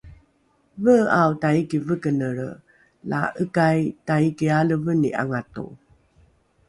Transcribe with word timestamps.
vee’ao 0.85 1.31
taiki 1.43 1.77
vekenelre 1.87 2.49
la 3.09 3.21
’ekai 3.43 3.79
taiki 4.07 4.45
aleveni 4.59 5.09
’angato 5.21 5.63